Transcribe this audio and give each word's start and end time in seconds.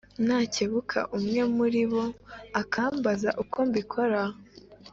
Nakebuka 0.27 0.99
umwe 1.17 1.41
muli 1.55 1.83
bo 1.91 2.03
akambaza 2.61 3.29
uko 3.43 3.57
mbikora 3.69 4.21